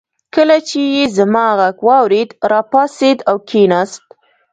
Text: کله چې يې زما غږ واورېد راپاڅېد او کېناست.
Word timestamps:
کله 0.35 0.57
چې 0.67 0.79
يې 0.93 1.03
زما 1.17 1.45
غږ 1.59 1.77
واورېد 1.87 2.29
راپاڅېد 2.51 3.19
او 3.29 3.35
کېناست. 3.49 4.03